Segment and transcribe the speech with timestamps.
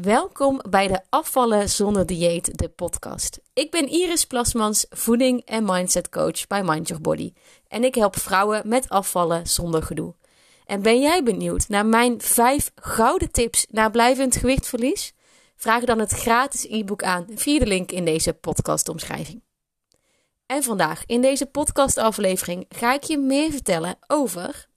[0.00, 3.40] Welkom bij de Afvallen zonder dieet, de podcast.
[3.52, 7.32] Ik ben Iris Plasmans, voeding en mindset coach bij Mind Your Body.
[7.68, 10.14] En ik help vrouwen met afvallen zonder gedoe.
[10.66, 15.12] En ben jij benieuwd naar mijn 5 gouden tips naar blijvend gewichtverlies?
[15.56, 19.42] Vraag dan het gratis e-book aan via de link in deze podcastomschrijving.
[20.46, 24.67] En vandaag in deze podcastaflevering ga ik je meer vertellen over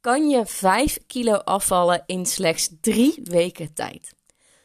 [0.00, 4.14] kan je 5 kilo afvallen in slechts 3 weken tijd.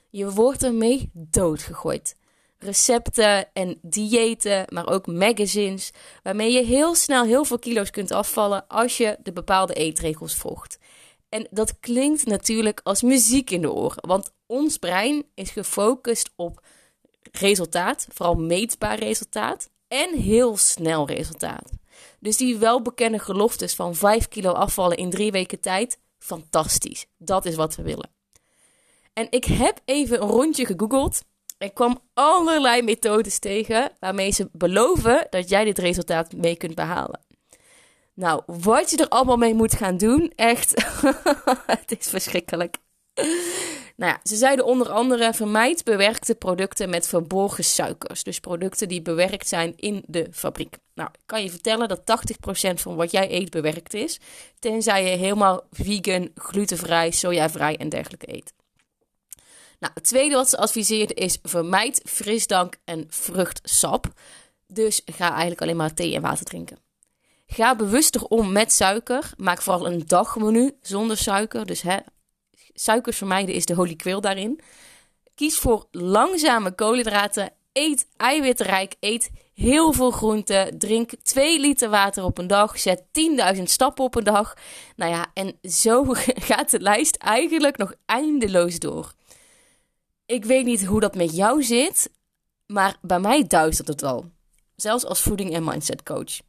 [0.09, 2.15] Je wordt ermee doodgegooid.
[2.57, 5.91] Recepten en diëten, maar ook magazines,
[6.23, 10.79] waarmee je heel snel heel veel kilo's kunt afvallen als je de bepaalde eetregels volgt.
[11.29, 16.65] En dat klinkt natuurlijk als muziek in de oren, want ons brein is gefocust op
[17.31, 21.69] resultaat, vooral meetbaar resultaat en heel snel resultaat.
[22.19, 27.05] Dus die welbekende geloftes van 5 kilo afvallen in drie weken tijd, fantastisch.
[27.17, 28.09] Dat is wat we willen.
[29.13, 31.21] En ik heb even een rondje gegoogeld.
[31.57, 37.19] Ik kwam allerlei methodes tegen waarmee ze beloven dat jij dit resultaat mee kunt behalen.
[38.13, 40.73] Nou, wat je er allemaal mee moet gaan doen, echt,
[41.65, 42.77] het is verschrikkelijk.
[43.95, 48.23] Nou ja, ze zeiden onder andere: vermijd bewerkte producten met verborgen suikers.
[48.23, 50.77] Dus producten die bewerkt zijn in de fabriek.
[50.93, 54.19] Nou, ik kan je vertellen dat 80% van wat jij eet bewerkt is.
[54.59, 58.53] Tenzij je helemaal vegan, glutenvrij, sojavrij en dergelijke eet.
[59.79, 64.05] Nou, het tweede wat ze adviseerden is: vermijd frisdrank en vruchtsap.
[64.67, 66.77] Dus ga eigenlijk alleen maar thee en water drinken.
[67.45, 69.31] Ga bewuster om met suiker.
[69.37, 71.65] Maak vooral een dagmenu zonder suiker.
[71.65, 71.97] Dus hè,
[72.73, 74.59] suikers vermijden is de holy grail daarin.
[75.35, 77.51] Kies voor langzame koolhydraten.
[77.73, 78.95] Eet eiwitrijk.
[78.99, 80.77] Eet heel veel groenten.
[80.77, 82.79] Drink 2 liter water op een dag.
[82.79, 83.03] Zet
[83.55, 84.53] 10.000 stappen op een dag.
[84.95, 86.03] Nou ja, en zo
[86.49, 89.13] gaat de lijst eigenlijk nog eindeloos door.
[90.25, 92.09] Ik weet niet hoe dat met jou zit,
[92.65, 94.25] maar bij mij duistert het al.
[94.75, 96.39] Zelfs als voeding- en mindset coach.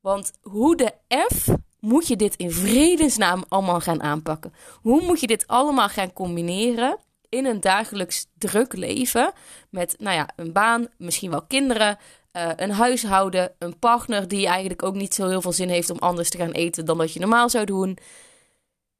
[0.00, 0.92] Want hoe de
[1.34, 1.48] F
[1.80, 4.52] moet je dit in vredesnaam allemaal gaan aanpakken?
[4.82, 6.98] Hoe moet je dit allemaal gaan combineren
[7.28, 9.32] in een dagelijks druk leven
[9.70, 11.98] met, nou ja, een baan, misschien wel kinderen,
[12.32, 15.98] uh, een huishouden, een partner die eigenlijk ook niet zo heel veel zin heeft om
[15.98, 17.98] anders te gaan eten dan dat je normaal zou doen.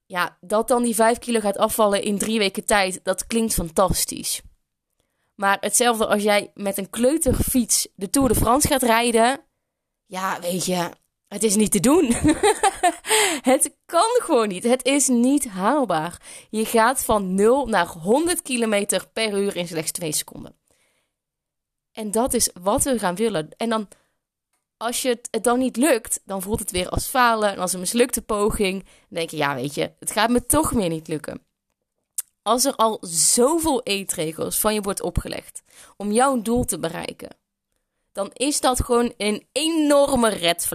[0.07, 4.41] Ja, dat dan die 5 kilo gaat afvallen in drie weken tijd, dat klinkt fantastisch.
[5.35, 9.41] Maar hetzelfde als jij met een kleuterfiets de Tour de France gaat rijden.
[10.07, 10.91] Ja, weet je,
[11.31, 12.05] het is niet te doen.
[13.53, 14.65] het kan gewoon niet.
[14.65, 16.21] Het is niet haalbaar.
[16.51, 20.59] Je gaat van 0 naar 100 km per uur in slechts 2 seconden.
[21.93, 23.49] En dat is wat we gaan willen.
[23.57, 23.89] En dan,
[24.77, 27.81] als je het, dan niet lukt, dan voelt het weer als falen en als een
[27.81, 28.83] mislukte poging.
[28.83, 31.45] Dan denk je, ja, weet je, het gaat me toch meer niet lukken.
[32.43, 35.63] Als er al zoveel eetregels van je wordt opgelegd
[35.97, 37.37] om jouw doel te bereiken,
[38.13, 40.67] dan is dat gewoon een enorme red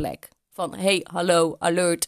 [0.56, 2.08] van hey, hallo, alert,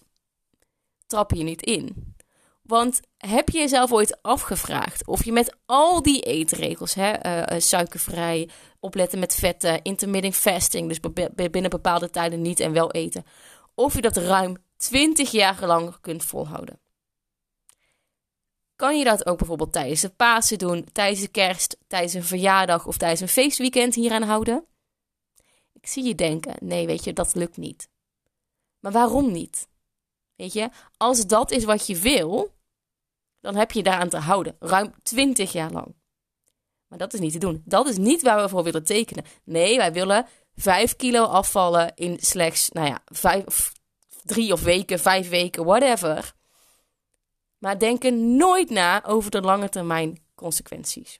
[1.07, 2.15] trap je niet in.
[2.61, 8.49] Want heb je jezelf ooit afgevraagd of je met al die eetregels, hè, uh, suikervrij,
[8.79, 10.99] opletten met vetten, intermittent fasting, dus
[11.51, 13.25] binnen bepaalde tijden niet en wel eten,
[13.75, 16.79] of je dat ruim 20 jaar lang kunt volhouden?
[18.75, 22.85] Kan je dat ook bijvoorbeeld tijdens de Pasen doen, tijdens de kerst, tijdens een verjaardag
[22.85, 24.65] of tijdens een feestweekend hieraan houden?
[25.73, 27.89] Ik zie je denken, nee, weet je, dat lukt niet.
[28.87, 29.67] Maar waarom niet?
[30.35, 32.53] Weet je, als dat is wat je wil,
[33.39, 34.55] dan heb je daaraan te houden.
[34.59, 35.95] Ruim 20 jaar lang.
[36.87, 37.61] Maar dat is niet te doen.
[37.65, 39.25] Dat is niet waar we voor willen tekenen.
[39.43, 43.71] Nee, wij willen 5 kilo afvallen in slechts, nou ja, vijf,
[44.23, 46.33] drie of weken, vijf weken, whatever.
[47.57, 51.19] Maar denken nooit na over de lange termijn consequenties.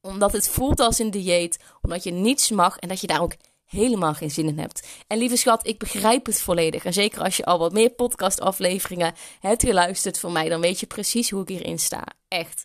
[0.00, 3.34] Omdat het voelt als een dieet, omdat je niets mag en dat je daar ook
[3.66, 4.86] helemaal geen zin in hebt.
[5.06, 6.84] En lieve schat, ik begrijp het volledig.
[6.84, 10.86] En zeker als je al wat meer podcastafleveringen hebt geluisterd van mij, dan weet je
[10.86, 12.04] precies hoe ik hierin sta.
[12.28, 12.62] Echt.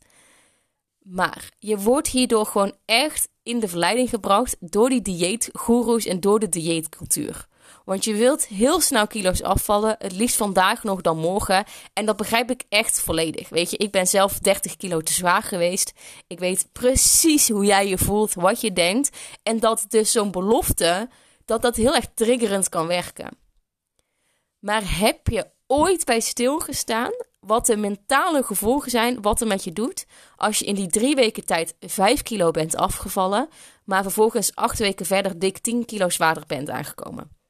[1.00, 6.40] Maar je wordt hierdoor gewoon echt in de verleiding gebracht door die dieetgoeroes en door
[6.40, 7.48] de dieetcultuur.
[7.86, 11.66] Want je wilt heel snel kilo's afvallen, het liefst vandaag nog dan morgen.
[11.94, 13.50] En dat begrijp ik echt volledig.
[13.50, 15.94] Weet je, ik ben zelf 30 kilo te zwaar geweest.
[16.28, 19.18] Ik weet precies hoe jij je voelt, wat je denkt.
[19.44, 21.10] En dat dus zo'n belofte,
[21.46, 23.38] dat dat heel erg triggerend kan werken.
[24.60, 29.74] Maar heb je ooit bij stilgestaan wat de mentale gevolgen zijn, wat er met je
[29.74, 30.06] doet
[30.36, 33.50] als je in die drie weken tijd 5 kilo bent afgevallen,
[33.84, 37.41] maar vervolgens acht weken verder dik 10 kilo zwaarder bent aangekomen?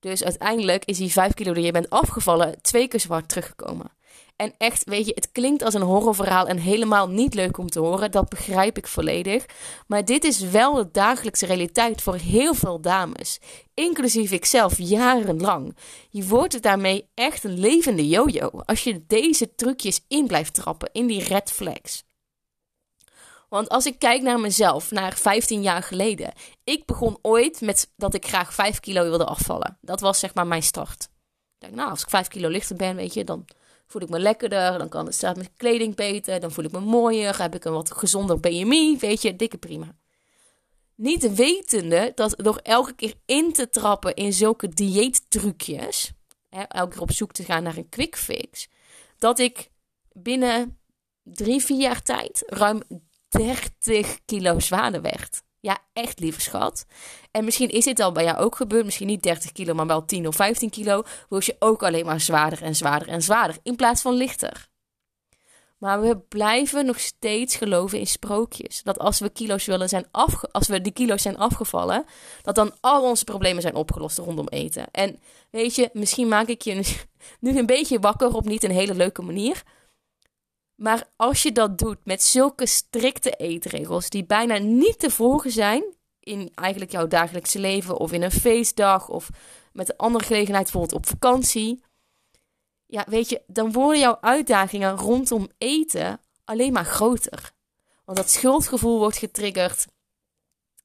[0.00, 3.96] Dus uiteindelijk is die 5 kilo die je bent afgevallen twee keer zwart teruggekomen.
[4.38, 7.80] En echt, weet je, het klinkt als een horrorverhaal en helemaal niet leuk om te
[7.80, 8.10] horen.
[8.10, 9.44] Dat begrijp ik volledig.
[9.86, 13.40] Maar dit is wel de dagelijkse realiteit voor heel veel dames.
[13.74, 15.76] Inclusief ikzelf jarenlang.
[16.10, 18.50] Je wordt daarmee echt een levende yo-yo.
[18.64, 22.07] Als je deze trucjes in blijft trappen, in die red flags.
[23.48, 26.32] Want als ik kijk naar mezelf, naar 15 jaar geleden.
[26.64, 29.78] Ik begon ooit met dat ik graag 5 kilo wilde afvallen.
[29.80, 31.02] Dat was zeg maar mijn start.
[31.02, 31.08] Ik
[31.58, 33.44] dacht, nou, als ik 5 kilo lichter ben, weet je, dan
[33.86, 34.78] voel ik me lekkerder.
[34.78, 36.40] Dan kan het staat mijn kleding beter.
[36.40, 37.42] Dan voel ik me mooier.
[37.42, 38.96] Heb ik een wat gezonder BMI.
[38.98, 39.94] Weet je, dikke prima.
[40.94, 46.12] Niet wetende dat door elke keer in te trappen in zulke dieettrucjes.
[46.48, 48.68] Hè, elke keer op zoek te gaan naar een quick fix.
[49.18, 49.70] Dat ik
[50.12, 50.78] binnen
[51.22, 52.82] drie, vier jaar tijd ruim
[53.28, 55.42] 30 kilo zwaarder werd.
[55.60, 56.86] Ja, echt lieve schat.
[57.30, 58.84] En misschien is dit al bij jou ook gebeurd.
[58.84, 61.02] Misschien niet 30 kilo, maar wel 10 of 15 kilo.
[61.28, 63.56] Word je ook alleen maar zwaarder en zwaarder en zwaarder.
[63.62, 64.68] In plaats van lichter.
[65.78, 68.82] Maar we blijven nog steeds geloven in sprookjes.
[68.82, 72.04] Dat als we, kilo's willen zijn afge als we die kilo's zijn afgevallen,
[72.42, 74.90] dat dan al onze problemen zijn opgelost rondom eten.
[74.90, 75.20] En
[75.50, 76.96] weet je, misschien maak ik je
[77.40, 79.62] nu een beetje wakker op niet een hele leuke manier.
[80.78, 85.84] Maar als je dat doet met zulke strikte eetregels die bijna niet te volgen zijn
[86.20, 89.28] in eigenlijk jouw dagelijkse leven of in een feestdag of
[89.72, 91.82] met een andere gelegenheid, bijvoorbeeld op vakantie.
[92.86, 97.52] Ja, weet je, dan worden jouw uitdagingen rondom eten alleen maar groter.
[98.04, 99.86] Want dat schuldgevoel wordt getriggerd.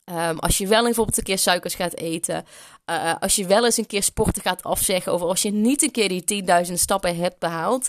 [0.06, 2.46] Um, als je wel bijvoorbeeld een keer suikers gaat eten.
[2.86, 5.14] Uh, als je wel eens een keer sporten gaat afzeggen.
[5.14, 7.88] Of als je niet een keer die 10.000 stappen hebt behaald.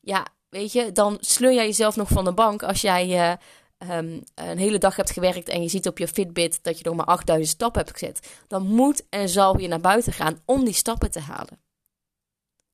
[0.00, 3.38] Ja, weet je, dan sleur jij jezelf nog van de bank als jij
[3.78, 3.96] uh,
[4.34, 7.06] een hele dag hebt gewerkt en je ziet op je Fitbit dat je nog maar
[7.06, 8.28] 8000 stappen hebt gezet.
[8.46, 11.60] Dan moet en zal je naar buiten gaan om die stappen te halen.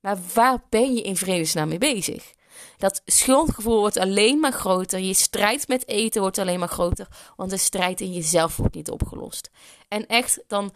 [0.01, 2.33] Maar waar ben je in vredesnaam mee bezig?
[2.77, 4.99] Dat schuldgevoel wordt alleen maar groter.
[4.99, 7.09] Je strijd met eten wordt alleen maar groter.
[7.37, 9.51] Want de strijd in jezelf wordt niet opgelost.
[9.89, 10.73] En echt, dan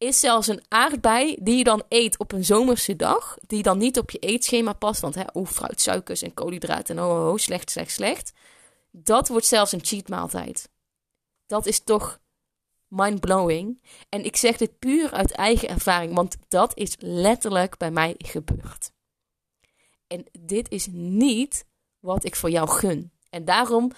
[0.00, 3.98] is zelfs een aardbei die je dan eet op een zomerse dag, die dan niet
[3.98, 7.36] op je eetschema past, want hè, oh, fruit, suikers en koolhydraten en oh, oh, oh,
[7.36, 8.32] slecht, slecht, slecht.
[8.90, 10.68] Dat wordt zelfs een cheatmaaltijd.
[11.46, 12.20] Dat is toch
[12.88, 13.82] mind-blowing.
[14.08, 18.92] En ik zeg dit puur uit eigen ervaring, want dat is letterlijk bij mij gebeurd.
[20.06, 21.64] En dit is niet
[21.98, 23.12] wat ik voor jou gun.
[23.30, 23.90] En daarom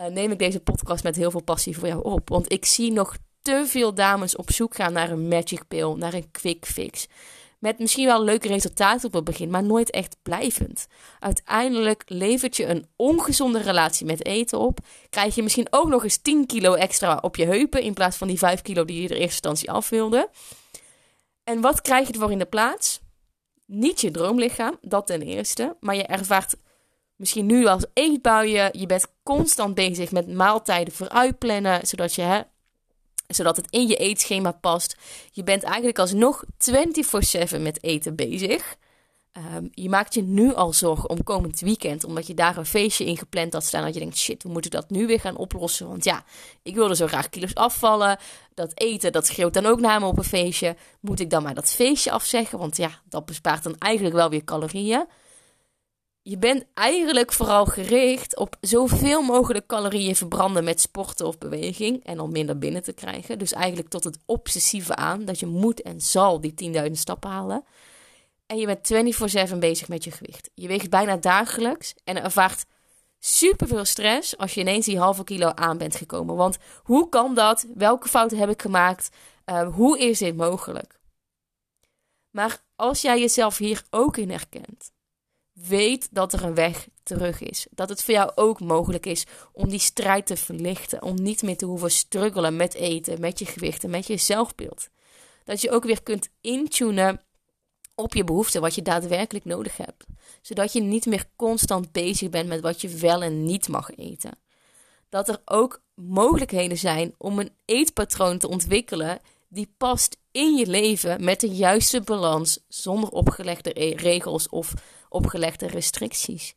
[0.00, 2.28] uh, neem ik deze podcast met heel veel passie voor jou op.
[2.28, 3.16] Want ik zie nog
[3.48, 7.06] te veel dames op zoek gaan naar een magic pill, naar een quick fix.
[7.58, 10.86] Met misschien wel leuke resultaten op het begin, maar nooit echt blijvend.
[11.18, 14.78] Uiteindelijk levert je een ongezonde relatie met eten op.
[15.10, 18.28] Krijg je misschien ook nog eens 10 kilo extra op je heupen in plaats van
[18.28, 20.30] die 5 kilo die je er eerste instantie af wilde.
[21.44, 23.00] En wat krijg je ervoor in de plaats?
[23.66, 25.76] Niet je droomlichaam, dat ten eerste.
[25.80, 26.56] Maar je ervaart
[27.16, 28.78] misschien nu als eetbuien.
[28.78, 32.40] Je bent constant bezig met maaltijden vooruitplannen, zodat je hè,
[33.28, 34.96] zodat het in je eetschema past.
[35.32, 38.76] Je bent eigenlijk alsnog 24/7 met eten bezig.
[39.32, 43.04] Ehm, je maakt je nu al zorgen om komend weekend, omdat je daar een feestje
[43.04, 43.84] in gepland had staan.
[43.84, 45.88] Dat je denkt, shit, hoe moet ik dat nu weer gaan oplossen?
[45.88, 46.24] Want ja,
[46.62, 48.18] ik wilde zo graag kilo's afvallen.
[48.54, 50.76] Dat eten, dat schreeuwt dan ook naar me op een feestje.
[51.00, 52.58] Moet ik dan maar dat feestje afzeggen?
[52.58, 55.06] Want ja, dat bespaart dan eigenlijk wel weer calorieën
[56.28, 62.20] je bent eigenlijk vooral gericht op zoveel mogelijk calorieën verbranden met sporten of beweging en
[62.20, 63.38] om minder binnen te krijgen.
[63.38, 67.64] Dus eigenlijk tot het obsessieve aan dat je moet en zal die 10.000 stappen halen.
[68.46, 68.86] En je bent
[69.52, 70.50] 24/7 bezig met je gewicht.
[70.54, 72.66] Je weegt bijna dagelijks en ervaart
[73.18, 76.36] superveel stress als je ineens die halve kilo aan bent gekomen.
[76.36, 77.66] Want hoe kan dat?
[77.74, 79.08] Welke fouten heb ik gemaakt?
[79.46, 80.98] Uh, hoe is dit mogelijk?
[82.30, 84.90] Maar als jij jezelf hier ook in herkent,
[85.66, 87.66] Weet dat er een weg terug is.
[87.70, 91.02] Dat het voor jou ook mogelijk is om die strijd te verlichten.
[91.02, 94.88] Om niet meer te hoeven struggelen met eten, met je gewichten, met je zelfbeeld.
[95.44, 97.20] Dat je ook weer kunt intunen
[97.94, 100.04] op je behoeften, wat je daadwerkelijk nodig hebt.
[100.42, 104.38] Zodat je niet meer constant bezig bent met wat je wel en niet mag eten.
[105.08, 111.24] Dat er ook mogelijkheden zijn om een eetpatroon te ontwikkelen die past in je leven
[111.24, 114.72] met de juiste balans, zonder opgelegde regels of
[115.08, 116.54] opgelegde restricties.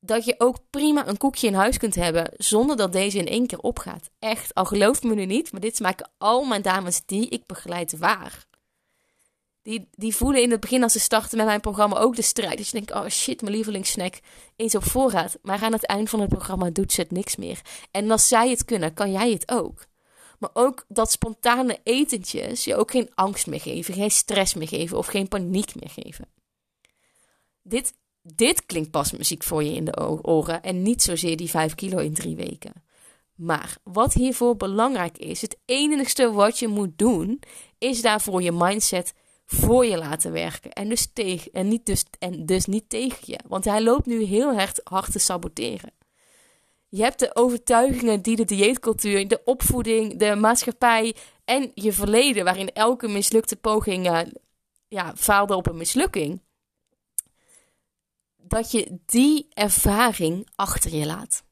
[0.00, 3.46] Dat je ook prima een koekje in huis kunt hebben zonder dat deze in één
[3.46, 4.10] keer opgaat.
[4.18, 7.98] Echt, al gelooft me nu niet, maar dit maken al mijn dames die ik begeleid
[7.98, 8.46] waar.
[9.62, 12.56] Die, die voelen in het begin als ze starten met mijn programma ook de strijd.
[12.56, 14.20] Dus je denkt, oh shit, mijn lievelingssnack
[14.56, 15.38] eens op voorraad.
[15.42, 17.60] Maar aan het eind van het programma doet ze het niks meer.
[17.90, 19.86] En als zij het kunnen, kan jij het ook.
[20.38, 24.98] Maar ook dat spontane etentjes je ook geen angst meer geven, geen stress meer geven
[24.98, 26.28] of geen paniek meer geven.
[27.62, 27.94] Dit
[28.34, 31.98] dit klinkt pas muziek voor je in de oren en niet zozeer die 5 kilo
[31.98, 32.72] in drie weken.
[33.34, 37.40] Maar wat hiervoor belangrijk is, het enigste wat je moet doen,
[37.78, 39.14] is daarvoor je mindset
[39.46, 40.72] voor je laten werken.
[40.72, 43.38] En dus, tegen, en niet dus, en dus niet tegen je.
[43.46, 45.92] Want hij loopt nu heel hard, hard te saboteren.
[46.88, 51.14] Je hebt de overtuigingen die de dieetcultuur, de opvoeding, de maatschappij
[51.44, 54.20] en je verleden, waarin elke mislukte poging uh,
[54.88, 56.42] ja, faalde op een mislukking.
[58.36, 61.42] Dat je die ervaring achter je laat.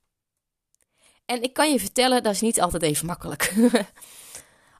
[1.25, 3.55] En ik kan je vertellen, dat is niet altijd even makkelijk.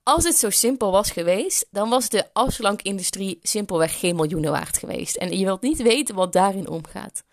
[0.03, 5.17] Als het zo simpel was geweest, dan was de afslankindustrie simpelweg geen miljoenen waard geweest.
[5.17, 7.25] En je wilt niet weten wat daarin omgaat.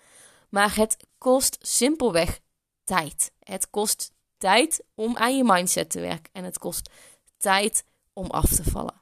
[0.49, 2.39] Maar het kost simpelweg
[2.83, 3.31] tijd.
[3.39, 6.33] Het kost tijd om aan je mindset te werken.
[6.33, 6.89] En het kost
[7.37, 9.01] tijd om af te vallen.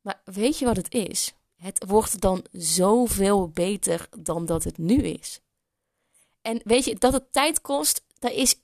[0.00, 1.34] Maar weet je wat het is?
[1.56, 5.40] Het wordt dan zoveel beter dan dat het nu is.
[6.42, 8.54] En weet je, dat het tijd kost, dat is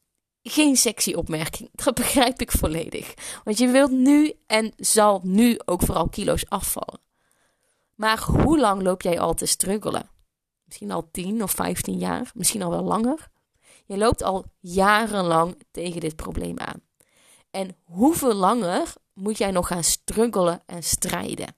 [0.42, 1.70] geen sexy opmerking.
[1.84, 3.14] Dat begrijp ik volledig.
[3.44, 7.00] Want je wilt nu en zal nu ook vooral kilo's afvallen.
[7.94, 10.10] Maar hoe lang loop jij al te struggelen?
[10.64, 13.28] Misschien al 10 of 15 jaar, misschien al wel langer.
[13.90, 16.82] Je loopt al jarenlang tegen dit probleem aan.
[17.50, 21.54] En hoeveel langer moet jij nog gaan struggelen en strijden?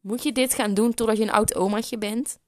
[0.00, 2.38] Moet je dit gaan doen totdat je een oud omaatje bent?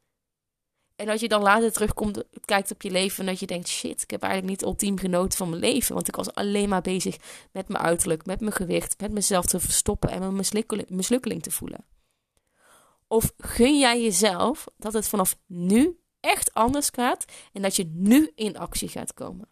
[0.96, 4.02] En als je dan later terugkomt, kijkt op je leven en dat je denkt: shit,
[4.02, 5.94] ik heb eigenlijk niet ultiem genoten van mijn leven.
[5.94, 7.16] Want ik was alleen maar bezig
[7.52, 10.46] met mijn uiterlijk, met mijn gewicht, met mezelf te verstoppen en mijn
[10.88, 11.84] mislukkeling te voelen.
[13.06, 18.30] Of gun jij jezelf dat het vanaf nu echt anders gaat en dat je nu
[18.34, 19.48] in actie gaat komen?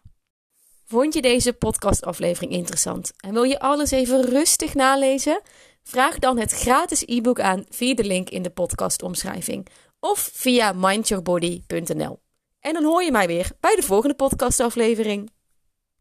[0.85, 5.41] Vond je deze podcastaflevering interessant en wil je alles even rustig nalezen?
[5.83, 9.67] Vraag dan het gratis e-book aan via de link in de podcastomschrijving
[9.99, 12.19] of via mindyourbody.nl.
[12.59, 15.31] En dan hoor je mij weer bij de volgende podcastaflevering.